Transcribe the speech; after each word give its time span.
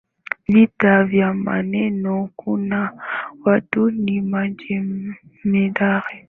Vita 0.47 1.03
vya 1.03 1.33
maneno 1.33 2.29
kuna 2.35 2.93
watu 3.45 3.91
ni 3.91 4.21
majemedari 4.21 6.19